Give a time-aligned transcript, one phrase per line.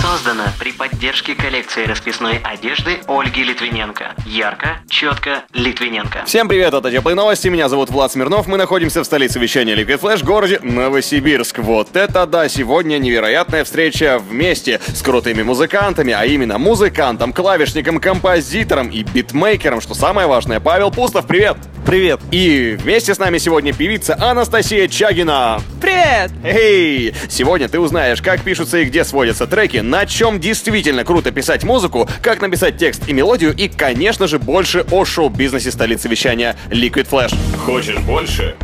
[0.00, 4.14] Создано при поддержке коллекции расписной одежды Ольги Литвиненко.
[4.24, 6.24] Ярко, четко, Литвиненко.
[6.24, 10.00] Всем привет, это Теплые Новости, меня зовут Влад Смирнов, мы находимся в столице вещания Liquid
[10.00, 11.58] Flash, городе Новосибирск.
[11.58, 18.88] Вот это да, сегодня невероятная встреча вместе с крутыми музыкантами, а именно музыкантом, клавишником, композитором
[18.88, 21.58] и битмейкером, что самое важное, Павел Пустов, привет!
[21.86, 22.20] Привет!
[22.30, 25.60] И вместе с нами сегодня певица Анастасия Чагина.
[25.80, 26.30] Привет!
[26.44, 27.14] Эй!
[27.28, 32.08] Сегодня ты узнаешь, как пишутся и где сводятся треки, на чем действительно круто писать музыку,
[32.22, 37.34] как написать текст и мелодию и, конечно же, больше о шоу-бизнесе столицы вещания Liquid Flash.
[37.64, 38.54] Хочешь больше?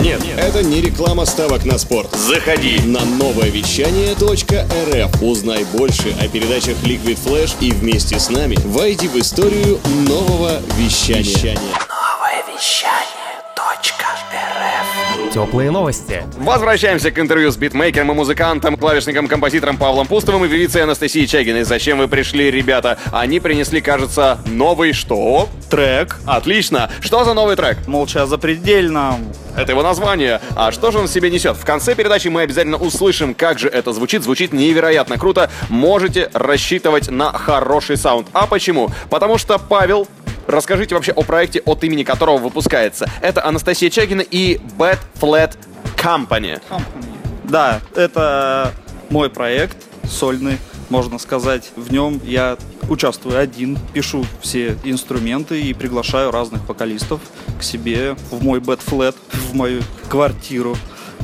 [0.00, 2.10] Нет, Это не реклама ставок на спорт.
[2.14, 2.80] заходи.
[2.84, 9.06] На новое вещание .рф узнай больше о передачах Liquid Flash и вместе с нами войди
[9.08, 9.78] в историю
[10.08, 11.56] нового вещания.
[15.32, 16.24] Теплые новости.
[16.36, 21.62] Возвращаемся к интервью с битмейкером и музыкантом, клавишником, композитором Павлом Пустовым и певицей Анастасией Чагиной.
[21.62, 22.98] Зачем вы пришли, ребята?
[23.12, 25.48] Они принесли, кажется, новый что?
[25.70, 26.16] Трек.
[26.26, 26.90] Отлично.
[27.00, 27.86] Что за новый трек?
[27.86, 29.18] Молча запредельно.
[29.56, 30.40] Это его название.
[30.56, 31.56] А что же он в себе несет?
[31.56, 34.24] В конце передачи мы обязательно услышим, как же это звучит.
[34.24, 35.50] Звучит невероятно круто.
[35.68, 38.26] Можете рассчитывать на хороший саунд.
[38.32, 38.90] А почему?
[39.10, 40.08] Потому что Павел
[40.46, 43.08] Расскажите вообще о проекте, от имени которого выпускается.
[43.20, 45.56] Это Анастасия Чагина и Bad Flat
[45.96, 46.60] Company.
[47.44, 48.72] Да, это
[49.10, 49.76] мой проект
[50.08, 50.58] сольный,
[50.90, 51.70] можно сказать.
[51.76, 52.56] В нем я
[52.88, 57.20] участвую один, пишу все инструменты и приглашаю разных вокалистов
[57.58, 60.76] к себе в мой бэт флет, в мою квартиру.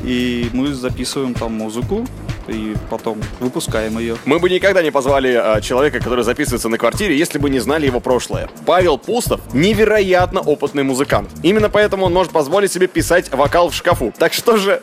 [0.02, 2.06] И мы записываем там музыку
[2.50, 4.16] и потом выпускаем ее.
[4.24, 7.86] Мы бы никогда не позвали а, человека, который записывается на квартире, если бы не знали
[7.86, 8.48] его прошлое.
[8.66, 11.30] Павел Пустов невероятно опытный музыкант.
[11.42, 14.12] Именно поэтому он может позволить себе писать вокал в шкафу.
[14.18, 14.80] Так что же,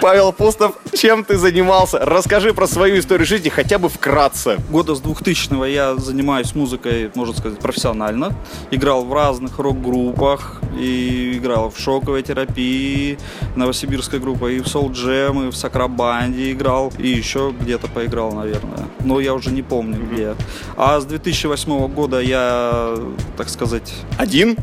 [0.00, 1.98] Павел Пустов, чем ты занимался?
[1.98, 4.58] Расскажи про свою историю жизни хотя бы вкратце.
[4.70, 8.34] Года с 2000 я занимаюсь музыкой, можно сказать, профессионально.
[8.70, 13.18] Играл в разных рок-группах, и играл в шоковой терапии,
[13.56, 18.86] новосибирская группа, и в Soul Jam, и в Сакрабанде играл, и еще где-то поиграл, наверное.
[19.04, 20.34] Но я уже не помню где.
[20.76, 22.94] А с 2008 года я,
[23.36, 24.56] так сказать, Один?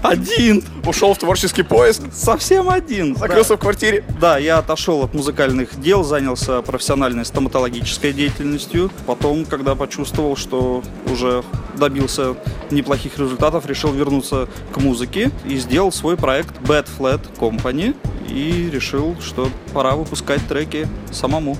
[0.00, 2.02] один, Ушел в творческий поиск?
[2.12, 3.16] совсем один.
[3.16, 4.04] Закрылся в квартире?
[4.20, 8.90] Да, я отошел от музыкальных дел, занялся профессиональной стоматологической деятельностью.
[9.06, 11.42] Потом, когда почувствовал, что уже
[11.76, 12.36] добился
[12.70, 17.96] неплохих результатов, решил вернуться к музыке и сделал свой проект Bad Flat Company.
[18.28, 21.56] И решил, что пора выпускать треки самому.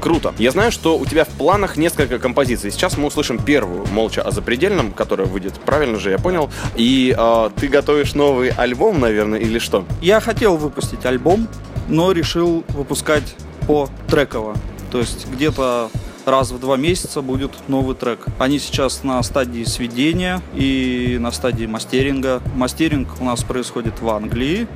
[0.00, 0.34] Круто.
[0.38, 2.70] Я знаю, что у тебя в планах несколько композиций.
[2.70, 6.50] Сейчас мы услышим первую «Молча о запредельном», которая выйдет, правильно же я понял.
[6.76, 9.84] И э, ты готовишь новый альбом, наверное, или что?
[10.00, 11.48] Я хотел выпустить альбом,
[11.88, 13.34] но решил выпускать
[13.66, 14.54] по треково.
[14.90, 15.90] То есть где-то
[16.24, 18.26] раз в два месяца будет новый трек.
[18.38, 22.42] Они сейчас на стадии сведения и на стадии мастеринга.
[22.54, 24.68] Мастеринг у нас происходит в Англии.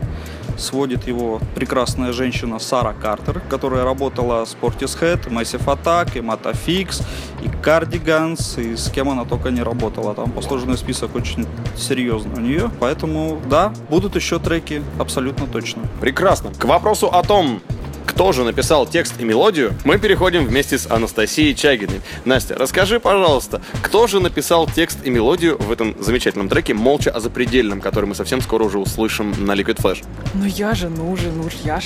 [0.62, 7.02] Сводит его прекрасная женщина Сара Картер, которая работала с Portishead, Massive Attack, и Matafix,
[7.42, 10.14] и Cardigans, и с кем она только не работала.
[10.14, 12.70] Там послужный список очень серьезный у нее.
[12.78, 15.82] Поэтому, да, будут еще треки, абсолютно точно.
[16.00, 16.52] Прекрасно.
[16.56, 17.60] К вопросу о том,
[18.06, 22.00] кто же написал текст и мелодию, мы переходим вместе с Анастасией Чагиной.
[22.24, 27.20] Настя, расскажи, пожалуйста, кто же написал текст и мелодию в этом замечательном треке «Молча о
[27.20, 30.04] запредельном», который мы совсем скоро уже услышим на Liquid Flash?
[30.34, 31.84] Ну я же, ну же, ну ж, я ж.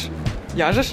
[0.56, 0.87] Я же ж.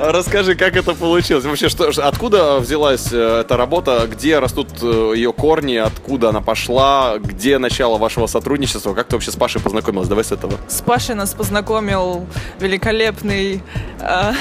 [0.00, 1.44] Расскажи, как это получилось?
[1.44, 4.08] Вообще, что, ж- откуда взялась э, эта работа?
[4.10, 5.76] Где растут э, ее корни?
[5.76, 7.18] Откуда она пошла?
[7.18, 8.94] Где начало вашего сотрудничества?
[8.94, 10.08] Как ты вообще с Пашей познакомилась?
[10.08, 10.54] Давай с этого.
[10.68, 12.26] С Пашей нас познакомил
[12.58, 13.62] великолепный
[14.00, 14.32] э,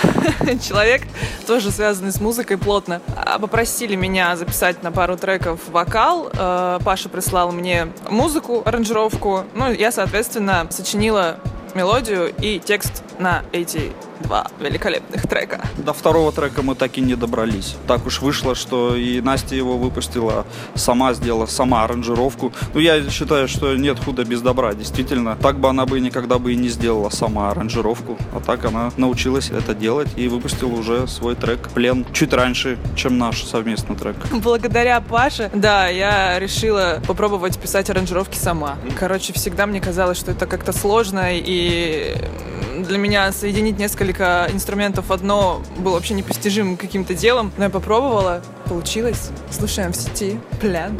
[0.67, 1.03] человек,
[1.45, 3.01] тоже связанный с музыкой плотно.
[3.15, 6.31] А, Попросили меня записать на пару треков вокал.
[6.33, 9.44] Э, Паша прислал мне музыку, аранжировку.
[9.53, 11.38] Ну, я, соответственно, сочинила
[11.77, 15.61] мелодию и текст на эти два великолепных трека.
[15.77, 17.75] До второго трека мы так и не добрались.
[17.87, 22.53] Так уж вышло, что и Настя его выпустила, сама сделала, сама аранжировку.
[22.73, 25.35] Ну, я считаю, что нет худа без добра, действительно.
[25.35, 28.17] Так бы она бы никогда бы и не сделала сама аранжировку.
[28.33, 33.17] А так она научилась это делать и выпустила уже свой трек «Плен» чуть раньше, чем
[33.17, 34.15] наш совместный трек.
[34.31, 38.77] Благодаря Паше, да, я решила попробовать писать аранжировки сама.
[38.97, 42.15] Короче, всегда мне казалось, что это как-то сложно и
[42.83, 47.51] для меня соединить несколько инструментов одно было вообще непостижимым каким-то делом.
[47.57, 49.29] Но я попробовала, получилось.
[49.51, 50.39] Слушаем в сети.
[50.59, 50.99] Плен.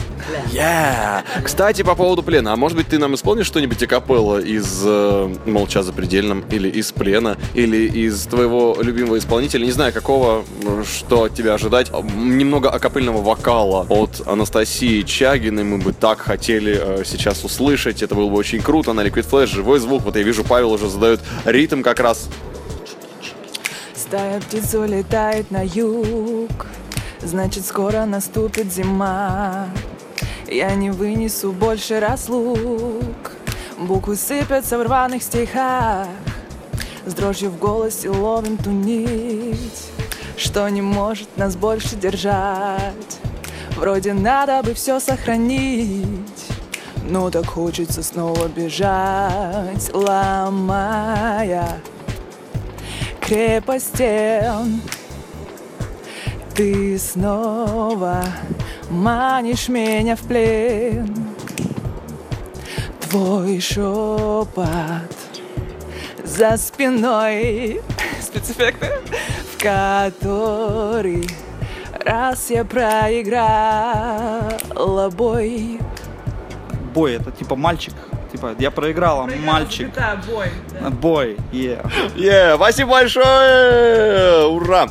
[0.54, 1.24] Yeah.
[1.44, 2.54] Кстати, по поводу плена.
[2.54, 6.92] А может быть, ты нам исполнишь что-нибудь акапелла из э, «Молча за предельным» или из
[6.92, 9.66] «Плена», или из твоего любимого исполнителя?
[9.66, 10.44] Не знаю, какого,
[10.86, 11.92] что от тебя ожидать.
[12.16, 18.02] Немного акапельного вокала от Анастасии Чагиной мы бы так хотели э, сейчас услышать.
[18.02, 18.94] Это было бы очень круто.
[18.94, 20.04] На Liquid Flash живой звук.
[20.04, 22.30] Вот я вижу, Павел уже задает ритм как раз.
[23.96, 26.68] Стая птиц улетает на юг
[27.22, 29.68] Значит, скоро наступит зима.
[30.48, 33.32] Я не вынесу больше разлук.
[33.78, 36.08] Буквы сыпятся в рваных стихах.
[37.06, 39.90] С дрожью в голосе ловим ту нить
[40.36, 43.20] Что не может нас больше держать.
[43.76, 46.46] Вроде надо бы все сохранить.
[47.10, 51.80] Но так хочется снова бежать, ломая
[53.28, 54.82] крепость стен
[56.58, 58.24] Ты снова
[58.90, 61.16] манишь меня в плен
[63.00, 64.58] Твой шепот
[66.24, 67.80] за спиной
[68.20, 68.90] Спецэффекты
[69.54, 71.30] В который
[72.04, 74.50] раз я проиграла
[75.12, 75.80] бой
[76.96, 77.94] Бой, это типа мальчик.
[78.32, 79.92] Типа, я проиграла, мальчик.
[80.28, 80.50] бой
[81.00, 81.88] Бой, yeah.
[82.16, 84.48] Yeah, спасибо большое!
[84.48, 84.90] Ура!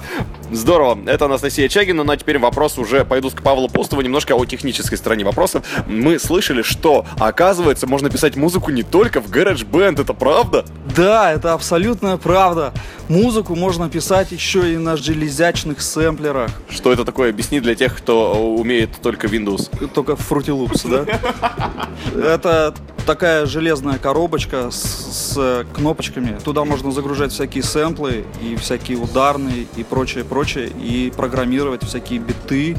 [0.51, 4.45] Здорово, это Анастасия Чагина, ну а теперь вопрос уже, пойду к Павлу Постову немножко о
[4.45, 5.65] технической стороне вопросов.
[5.87, 10.65] Мы слышали, что, оказывается, можно писать музыку не только в GarageBand, это правда?
[10.95, 12.73] Да, это абсолютная правда.
[13.09, 16.51] Музыку можно писать еще и на железячных сэмплерах.
[16.71, 17.31] Что это такое?
[17.31, 19.89] Объясни для тех, кто умеет только Windows.
[19.89, 21.89] Только в Fruity Loops, да?
[22.35, 22.75] Это
[23.07, 26.39] такая железная коробочка с, с кнопочками.
[26.45, 30.69] Туда можно загружать всякие сэмплы и всякие ударные и прочее, прочее.
[30.69, 32.77] И программировать всякие биты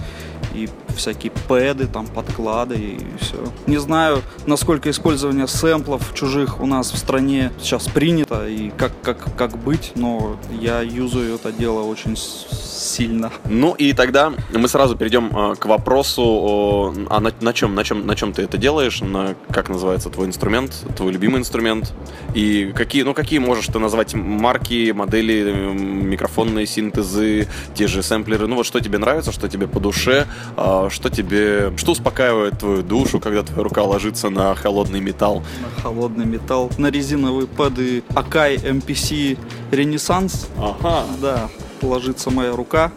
[0.54, 3.38] и всякие пэды, там, подклады и все.
[3.66, 9.36] Не знаю, насколько использование сэмплов чужих у нас в стране сейчас принято и как, как,
[9.36, 13.32] как быть, но я юзаю это дело очень сильно.
[13.46, 18.06] Ну и тогда мы сразу перейдем э, к вопросу, а на, на чем, на чем,
[18.06, 21.94] на чем ты это делаешь, на как называется твой инструмент, твой любимый инструмент
[22.34, 28.48] и какие, ну какие можешь ты назвать марки, модели, э, микрофонные синтезы, те же сэмплеры,
[28.48, 32.84] ну вот что тебе нравится, что тебе по душе, а, что тебе, что успокаивает твою
[32.84, 35.44] душу, когда твоя рука ложится на холодный металл.
[35.62, 39.38] На холодный металл, на резиновые пэды Akai MPC
[39.72, 40.48] Renaissance.
[40.58, 41.04] Ага.
[41.22, 41.50] Да,
[41.82, 42.92] ложится моя рука.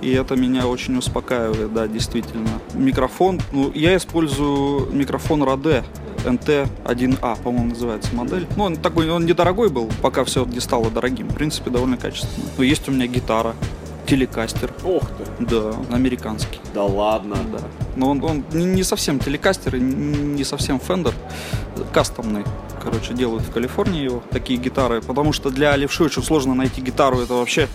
[0.00, 2.48] И это меня очень успокаивает, да, действительно.
[2.74, 5.84] Микрофон, ну, я использую микрофон Rode
[6.24, 8.46] NT1A, по-моему, называется модель.
[8.56, 11.28] Ну, он такой, он недорогой был, пока все не стало дорогим.
[11.28, 12.48] В принципе, довольно качественно.
[12.58, 13.54] Но есть у меня гитара,
[14.12, 14.70] телекастер.
[14.84, 16.60] Ух ты, Да, американский.
[16.74, 17.36] да ладно.
[17.50, 17.60] Да.
[17.96, 21.14] Но он, он не совсем телекастер и не совсем фендер.
[21.94, 22.44] Кастомный.
[22.82, 25.00] Короче, делают в Калифорнии его такие гитары.
[25.00, 25.72] Потому что для
[26.04, 27.20] очень сложно найти гитару.
[27.20, 27.68] Это вообще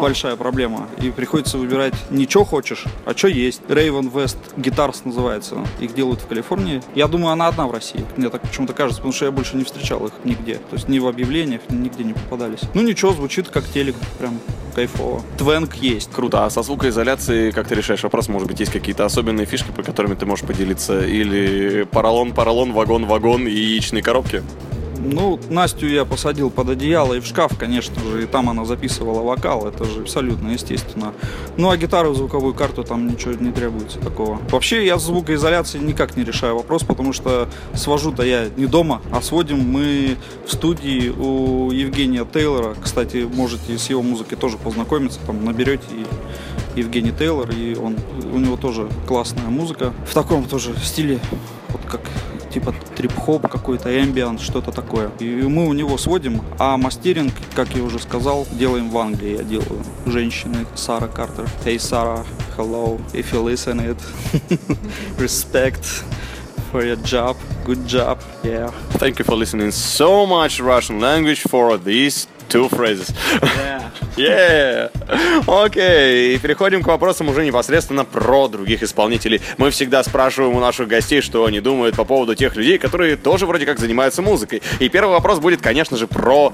[0.00, 0.88] большая проблема.
[1.02, 3.62] И приходится выбирать не что хочешь, а что есть.
[3.68, 5.56] Raven West Guitars называется.
[5.80, 6.82] Их делают в Калифорнии.
[6.94, 8.04] Я думаю, она одна в России.
[8.16, 10.54] Мне так почему-то кажется, потому что я больше не встречал их нигде.
[10.56, 12.60] То есть ни в объявлениях, ни- нигде не попадались.
[12.74, 13.96] Ну ничего, звучит как телек.
[14.18, 14.38] Прям
[14.74, 15.22] кайфово.
[15.38, 16.10] Твенк есть.
[16.12, 16.44] Круто.
[16.44, 18.28] А со звукоизоляцией как ты решаешь вопрос?
[18.28, 21.04] Может быть, есть какие-то особенные фишки, по которыми ты можешь поделиться?
[21.04, 24.42] Или поролон, поролон, вагон, вагон и яичные коробки?
[24.98, 29.22] Ну, Настю я посадил под одеяло и в шкаф, конечно же, и там она записывала
[29.22, 31.12] вокал, это же абсолютно естественно.
[31.56, 34.38] Ну, а гитару, звуковую карту там ничего не требуется такого.
[34.50, 39.22] Вообще, я с звукоизоляцией никак не решаю вопрос, потому что свожу-то я не дома, а
[39.22, 42.74] сводим мы в студии у Евгения Тейлора.
[42.80, 47.96] Кстати, можете с его музыкой тоже познакомиться, там наберете и Евгений Тейлор, и он,
[48.32, 49.92] у него тоже классная музыка.
[50.06, 51.18] В таком тоже стиле,
[51.70, 52.00] вот как
[52.56, 55.10] типа трип-хоп какой-то, эмбиант, что-то такое.
[55.18, 59.36] И мы у него сводим, а мастеринг, как я уже сказал, делаем в Англии.
[59.36, 61.50] Я делаю женщины Сара Картер.
[61.66, 62.24] Hey, Sarah,
[62.56, 63.98] hello, if you listen it.
[65.18, 65.84] Respect
[66.72, 67.36] for your job.
[67.66, 68.70] Good job, yeah.
[68.92, 73.12] Thank you for listening so much Russian language for these two phrases.
[73.42, 73.85] Yeah.
[75.46, 79.40] Окей, и переходим к вопросам уже непосредственно про других исполнителей.
[79.58, 83.46] Мы всегда спрашиваем у наших гостей, что они думают по поводу тех людей, которые тоже
[83.46, 84.62] вроде как занимаются музыкой.
[84.80, 86.52] И первый вопрос будет, конечно же, про...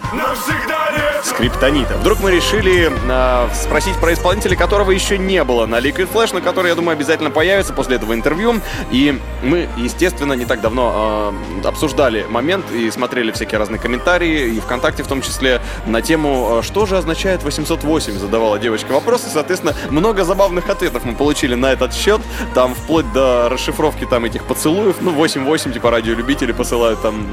[1.25, 1.97] Скриптонита.
[1.99, 6.40] Вдруг мы решили э, спросить про исполнителя, которого еще не было на Liquid Flash, но
[6.40, 8.61] который, я думаю, обязательно появится после этого интервью.
[8.90, 14.61] И мы, естественно, не так давно э, обсуждали момент и смотрели всякие разные комментарии, и
[14.61, 19.30] ВКонтакте в том числе, на тему, э, что же означает 808, задавала девочка вопрос, и,
[19.30, 22.21] соответственно, много забавных ответов мы получили на этот счет,
[22.54, 27.26] там вплоть до расшифровки там этих поцелуев, ну, 8-8, типа радиолюбители посылают там,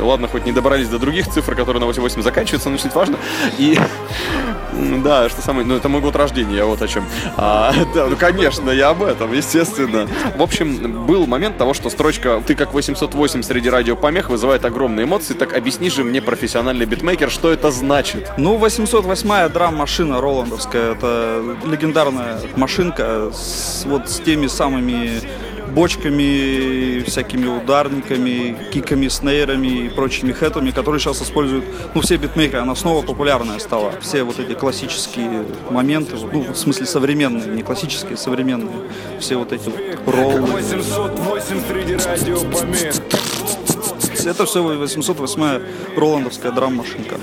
[0.00, 3.16] ладно, хоть не добрались до других цифр, которые на 8-8 заканчиваются, но чуть важно.
[3.58, 3.78] И
[5.02, 7.04] да, что самое, ну это мой год рождения, я вот о чем.
[7.36, 10.08] А, да, ну конечно, я об этом, естественно.
[10.36, 15.34] В общем, был момент того, что строчка «Ты как 808 среди радиопомех» вызывает огромные эмоции.
[15.34, 18.30] Так объясни же мне, профессиональный битмейкер, что это значит?
[18.36, 25.20] Ну, 808-я драм-машина роландовская, это легендарная машинка с, вот с теми самыми
[25.74, 31.64] бочками, всякими ударниками, киками, снейрами и прочими хэтами, которые сейчас используют,
[31.94, 33.92] ну, все битмейкеры, она снова популярная стала.
[34.00, 38.76] Все вот эти классические моменты, ну, в смысле современные, не классические, современные,
[39.18, 39.70] все вот эти
[40.06, 40.40] роллы.
[40.40, 43.61] 808 среди радиопомех.
[44.26, 47.16] Это все 808 роландовская драм-машинка.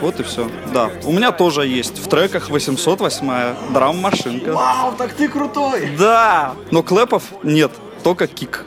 [0.00, 0.50] Вот и все.
[0.72, 0.90] Да.
[1.04, 4.52] У меня тоже есть в треках 808 драм-машинка.
[4.52, 5.90] Вау, так ты крутой!
[5.98, 6.54] Да!
[6.70, 8.64] Но клэпов нет, только кик.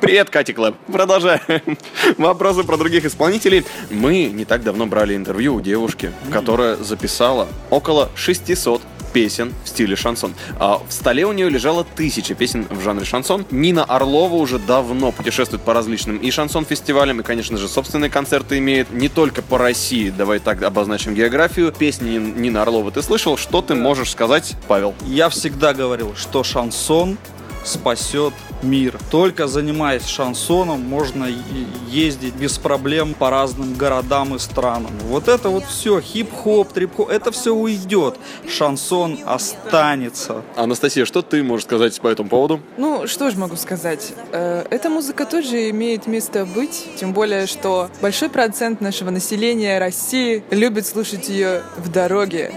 [0.00, 0.76] Привет, Катя Клэп.
[0.92, 1.76] Продолжаем.
[2.18, 3.64] Вопросы про других исполнителей.
[3.90, 8.80] Мы не так давно брали интервью у девушки, которая записала около 600
[9.18, 10.32] песен в стиле шансон.
[10.60, 13.44] А в столе у нее лежало тысяча песен в жанре шансон.
[13.50, 18.92] Нина Орлова уже давно путешествует по различным и шансон-фестивалям, и, конечно же, собственные концерты имеет
[18.92, 20.10] не только по России.
[20.10, 21.72] Давай так обозначим географию.
[21.72, 23.36] Песни Нины Орлова ты слышал?
[23.36, 24.94] Что ты можешь сказать, Павел?
[25.04, 27.18] Я всегда говорил, что шансон
[27.64, 28.98] спасет мир.
[29.10, 31.28] Только занимаясь шансоном, можно
[31.88, 34.90] ездить без проблем по разным городам и странам.
[35.04, 38.16] Вот это вот все, хип-хоп, трип-хоп, это все уйдет.
[38.48, 40.42] Шансон останется.
[40.56, 42.60] Анастасия, что ты можешь сказать по этому поводу?
[42.76, 44.12] Ну, что же могу сказать?
[44.32, 50.42] Э, Эта музыка тоже имеет место быть, тем более, что большой процент нашего населения России
[50.50, 52.52] любит слушать ее в дороге.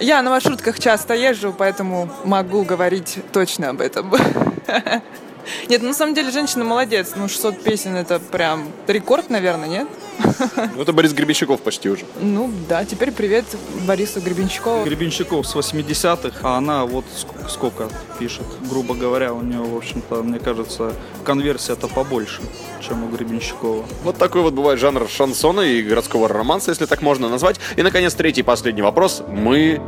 [0.00, 4.10] Я на маршрутках часто езжу, поэтому могу говорить точно об этом.
[5.68, 7.12] Нет, ну, на самом деле женщина молодец.
[7.16, 9.88] Ну, 600 песен это прям рекорд, наверное, нет?
[10.76, 12.04] Ну, это Борис Гребенщиков почти уже.
[12.20, 13.44] Ну, да, теперь привет
[13.86, 14.84] Борису Гребенщикову.
[14.84, 18.44] Гребенщиков с 80-х, а она вот ск- сколько пишет.
[18.70, 20.92] Грубо говоря, у нее, в общем-то, мне кажется,
[21.24, 22.40] конверсия-то побольше,
[22.80, 23.84] чем у Гребенщикова.
[24.04, 27.56] Вот такой вот бывает жанр шансона и городского романса, если так можно назвать.
[27.76, 29.22] И, наконец, третий и последний вопрос.
[29.28, 29.80] Мы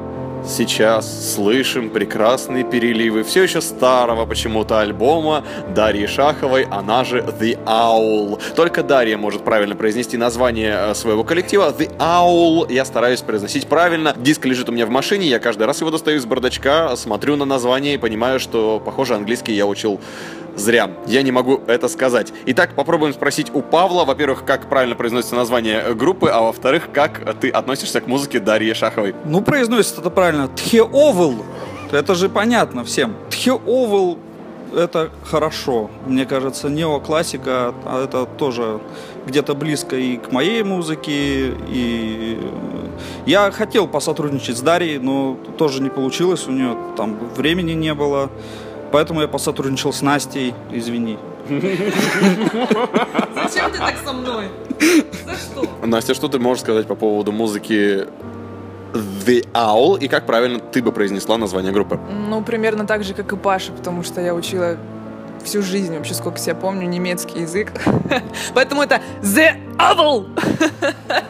[0.47, 5.44] сейчас слышим прекрасные переливы все еще старого почему-то альбома
[5.75, 8.40] Дарьи Шаховой, она же The Owl.
[8.54, 11.75] Только Дарья может правильно произнести название э, своего коллектива.
[11.76, 12.73] The Owl.
[12.73, 14.14] Я стараюсь произносить правильно.
[14.16, 17.44] Диск лежит у меня в машине, я каждый раз его достаю из бардачка, смотрю на
[17.44, 20.00] название и понимаю, что, похоже, английский я учил
[20.61, 20.90] Зря.
[21.07, 22.33] Я не могу это сказать.
[22.47, 27.50] Итак, попробуем спросить у Павла, во-первых, как правильно произносится название группы, а во-вторых, как ты
[27.50, 29.14] относишься к музыке Дарьи Шаховой.
[29.25, 30.49] Ну, произносится это правильно.
[30.49, 31.45] Тхеовл.
[31.90, 33.17] Это же понятно всем.
[33.31, 34.19] Тхеовл
[34.76, 35.90] это хорошо.
[36.07, 38.81] Мне кажется, неоклассика, а это тоже
[39.26, 41.55] где-то близко и к моей музыке.
[41.69, 42.38] И
[43.26, 46.47] я хотел посотрудничать с Дарьей, но тоже не получилось.
[46.47, 48.31] У нее там времени не было.
[48.92, 50.54] Поэтому я посотрудничал с Настей.
[50.70, 51.18] Извини.
[51.49, 54.49] Зачем ты так со мной?
[55.25, 55.87] За что?
[55.87, 58.06] Настя, что ты можешь сказать по поводу музыки
[58.92, 61.99] The Owl и как правильно ты бы произнесла название группы?
[62.28, 64.76] Ну, примерно так же, как и Паша, потому что я учила
[65.44, 67.73] всю жизнь, вообще сколько себя помню, немецкий язык.
[68.54, 70.26] Поэтому это The Owl.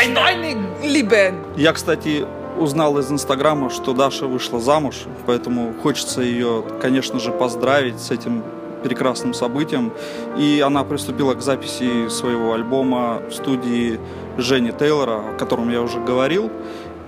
[0.00, 1.34] Eine Liebe.
[1.56, 2.24] Я, кстати,
[2.58, 8.42] узнал из Инстаграма, что Даша вышла замуж, поэтому хочется ее, конечно же, поздравить с этим
[8.82, 9.92] прекрасным событием.
[10.38, 14.00] И она приступила к записи своего альбома в студии
[14.38, 16.50] Жени Тейлора, о котором я уже говорил,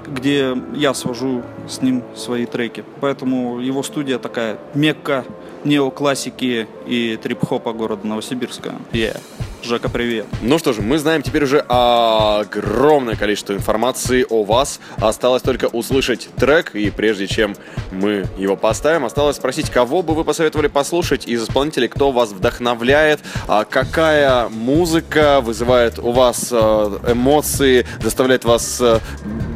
[0.06, 2.84] где я свожу с ним свои треки.
[3.00, 5.24] Поэтому его студия такая мекка
[5.68, 8.74] неоклассики и трип-хопа города Новосибирска.
[8.92, 9.20] Yeah.
[9.62, 10.26] Жека, привет.
[10.40, 14.78] Ну что же, мы знаем теперь уже огромное количество информации о вас.
[14.96, 17.56] Осталось только услышать трек, и прежде чем
[17.90, 23.20] мы его поставим, осталось спросить, кого бы вы посоветовали послушать из исполнителей, кто вас вдохновляет,
[23.48, 29.00] а какая музыка вызывает у вас э, эмоции, заставляет вас э,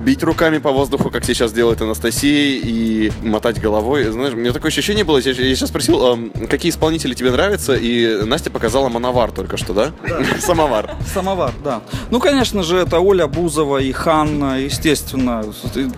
[0.03, 4.05] бить руками по воздуху, как сейчас делает Анастасия, и мотать головой.
[4.05, 7.75] Знаешь, у меня такое ощущение было, я, я сейчас спросил, эм, какие исполнители тебе нравятся,
[7.75, 9.93] и Настя показала мановар только что, да?
[10.41, 10.95] Самовар.
[11.13, 11.83] Самовар, да.
[12.11, 15.45] Ну, конечно же, это Оля Бузова и Ханна, естественно.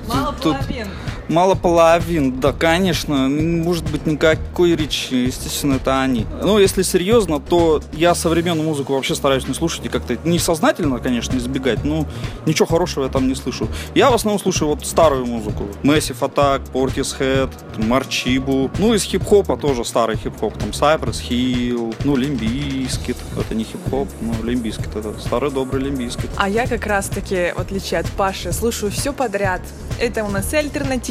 [0.09, 0.89] Мало Тут- половин.
[1.29, 3.29] Мало половин, да, конечно.
[3.29, 6.27] Не Может быть никакой речи, естественно, это они.
[6.43, 11.37] Ну, если серьезно, то я современную музыку вообще стараюсь не слушать и как-то несознательно, конечно,
[11.37, 12.07] избегать, но
[12.47, 13.69] ничего хорошего я там не слышу.
[13.95, 15.65] Я в основном слушаю вот старую музыку.
[15.83, 18.71] Massive Attack, Portishead, Morcheeba.
[18.79, 20.59] Ну, из хип-хопа тоже старый хип-хоп.
[20.59, 23.17] Там Cypress Hill, ну, Limp Bizkit.
[23.39, 24.95] Это не хип-хоп, но Limp Bizkit.
[24.95, 26.31] Это старый добрый Limp Bizkit.
[26.37, 29.63] А я как раз-таки, в отличие от Паши, слушаю все подряд.
[30.01, 30.57] Это у нас и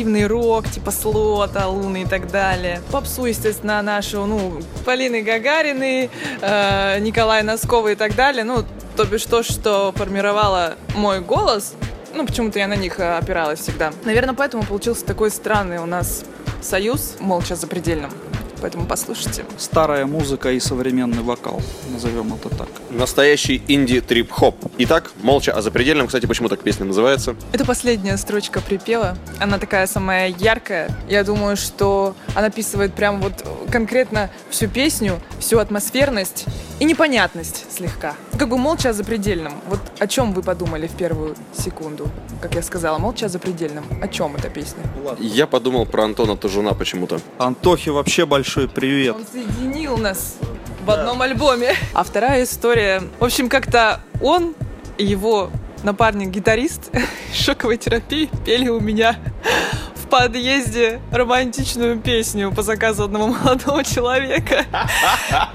[0.04, 2.82] альтернативный рок, типа Слота, Луны и так далее.
[2.92, 6.10] Попсу, естественно, нашу, ну, Полины Гагарины,
[6.42, 8.44] э, Николая Носкова и так далее.
[8.44, 8.64] Ну,
[8.96, 11.74] то бишь то, что формировало мой голос.
[12.14, 13.92] Ну, почему-то я на них э, опиралась всегда.
[14.04, 16.26] Наверное, поэтому получился такой странный у нас
[16.62, 18.12] союз, молча запредельным.
[18.64, 19.44] Поэтому послушайте.
[19.58, 22.70] Старая музыка и современный вокал, назовем это так.
[22.92, 24.56] Настоящий инди-трип-хоп.
[24.78, 26.08] Итак, молча о запредельном.
[26.08, 27.36] Кстати, почему так песня называется?
[27.52, 29.18] Это последняя строчка припева.
[29.38, 30.98] Она такая самая яркая.
[31.10, 36.46] Я думаю, что она описывает прям вот конкретно всю песню, всю атмосферность
[36.80, 38.16] и непонятность слегка.
[38.44, 39.54] Бы молча о запредельном.
[39.68, 42.10] Вот о чем вы подумали в первую секунду?
[42.42, 43.86] Как я сказала, молча о запредельном.
[44.02, 44.84] О чем эта песня?
[45.18, 47.20] Я подумал про Антона Тужуна почему-то.
[47.38, 49.16] Антохе вообще большой привет.
[49.16, 50.36] Он соединил нас
[50.86, 51.74] в одном альбоме.
[51.94, 53.02] А вторая история.
[53.18, 54.56] В общем, как-то он
[54.98, 55.50] и его
[55.84, 56.92] напарник-гитарист
[57.34, 59.18] шоковой терапии пели у меня
[60.14, 64.64] подъезде романтичную песню по заказу одного молодого человека.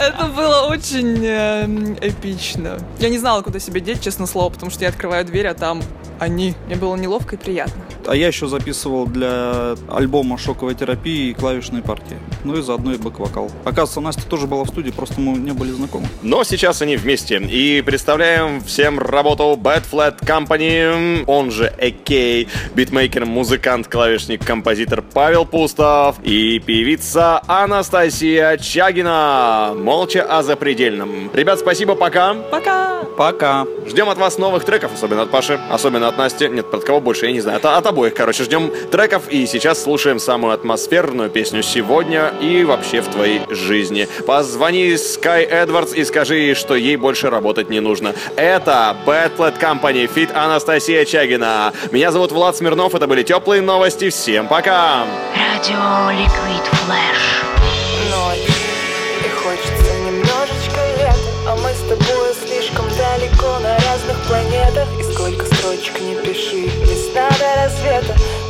[0.01, 2.79] Это было очень эм, эпично.
[2.99, 5.81] Я не знала, куда себя деть, честно слово, потому что я открываю дверь, а там
[6.19, 6.55] они.
[6.67, 7.83] Мне было неловко и приятно.
[8.07, 12.17] А я еще записывал для альбома шоковой терапии клавишные партии.
[12.45, 13.51] Ну и заодно и бэк-вокал.
[13.65, 16.07] Оказывается, Настя тоже была в студии, просто мы не были знакомы.
[16.23, 17.39] Но сейчас они вместе.
[17.39, 25.45] И представляем всем работу Bad Flat Company, он же AK, битмейкер, музыкант, клавишник, композитор Павел
[25.45, 29.75] Пустов и певица Анастасия Чагина.
[29.77, 31.31] Молча о запредельном.
[31.35, 32.35] Ребят, спасибо, пока.
[32.51, 33.03] Пока!
[33.19, 33.67] Пока.
[33.87, 36.49] Ждем от вас новых треков, особенно от Паши, особенно от Насти.
[36.49, 37.59] Нет, от кого больше, я не знаю.
[37.59, 39.29] От, от обоих, короче, ждем треков.
[39.29, 44.09] И сейчас слушаем самую атмосферную песню сегодня и вообще в твоей жизни.
[44.27, 48.15] Позвони Skye Edwards и скажи что ей больше работать не нужно.
[48.37, 51.73] Это Bad Flat Company, feat Анастасия Чагина.
[51.91, 54.11] Меня зовут Влад Смирнов, это были теплые новости.
[54.11, 55.05] Всем пока!
[55.35, 57.58] Радио Ликвид Флэш.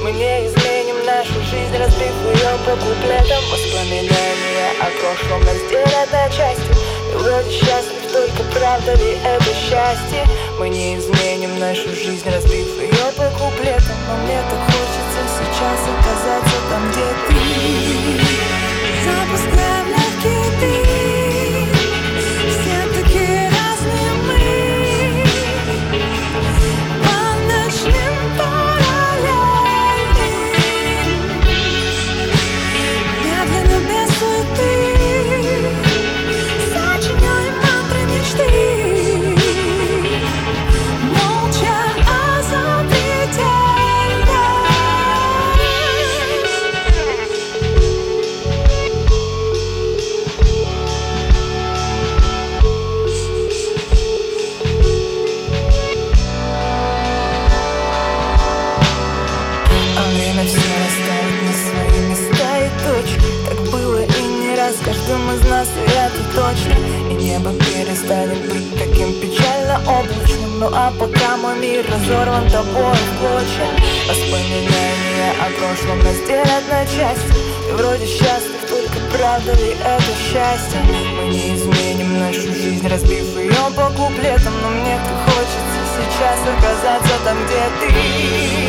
[0.08, 3.44] Мы не изменим нашу жизнь Разбив ее по куплетам.
[3.50, 6.72] Воспоминания о прошлом разделят на части.
[7.12, 10.24] И вроде счастлив, только правда ли это счастье?
[10.58, 13.96] Мы не изменим нашу жизнь Разбив ее по куплетам.
[14.08, 17.34] Но мне так хочется сейчас оказаться там, где ты.
[19.04, 19.57] Запускаем
[82.88, 88.67] разбив ее по куплетам Но мне так хочется сейчас оказаться там, где ты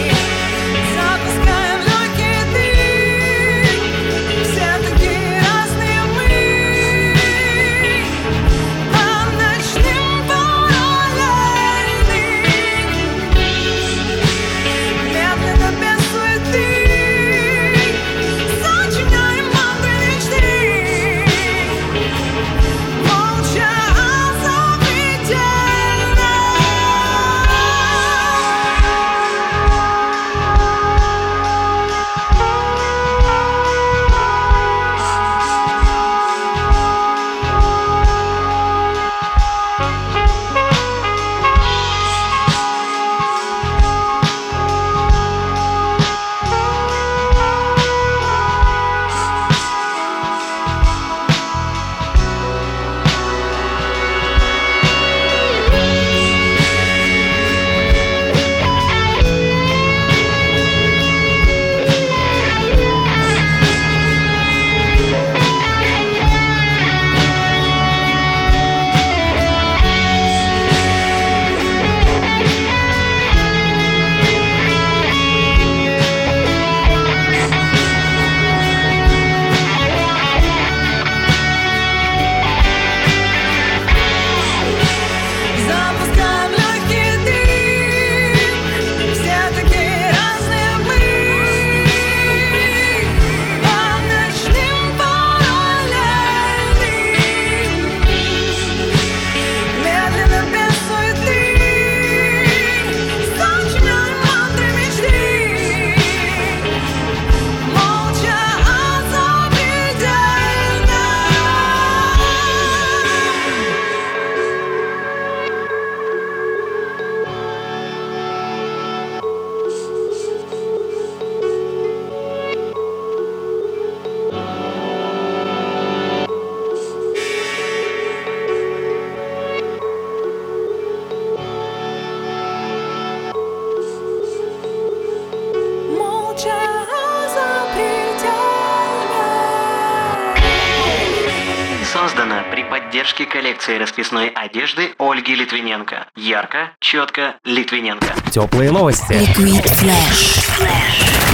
[143.70, 146.08] коллекции расписной одежды Ольги Литвиненко.
[146.16, 148.08] Ярко, четко, Литвиненко.
[148.32, 149.14] Теплые новости.
[149.14, 151.29] Liquid Flash.